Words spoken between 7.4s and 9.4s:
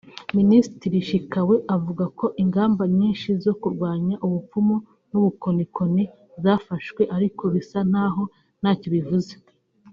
bisa ntaho ntacyo bivuze